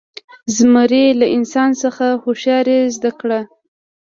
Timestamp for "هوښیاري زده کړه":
2.23-3.39